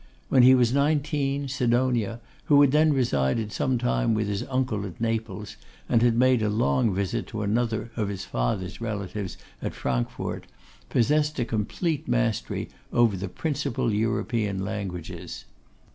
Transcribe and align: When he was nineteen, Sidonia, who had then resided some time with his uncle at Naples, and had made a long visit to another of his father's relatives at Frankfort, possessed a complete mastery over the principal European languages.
When 0.29 0.41
he 0.41 0.55
was 0.55 0.73
nineteen, 0.73 1.47
Sidonia, 1.47 2.21
who 2.45 2.59
had 2.61 2.71
then 2.71 2.91
resided 2.91 3.51
some 3.51 3.77
time 3.77 4.15
with 4.15 4.27
his 4.27 4.41
uncle 4.49 4.83
at 4.87 4.99
Naples, 4.99 5.57
and 5.87 6.01
had 6.01 6.15
made 6.17 6.41
a 6.41 6.49
long 6.49 6.91
visit 6.91 7.27
to 7.27 7.43
another 7.43 7.91
of 7.95 8.09
his 8.09 8.25
father's 8.25 8.81
relatives 8.81 9.37
at 9.61 9.75
Frankfort, 9.75 10.47
possessed 10.89 11.37
a 11.37 11.45
complete 11.45 12.07
mastery 12.07 12.69
over 12.91 13.15
the 13.15 13.29
principal 13.29 13.93
European 13.93 14.65
languages. 14.65 15.45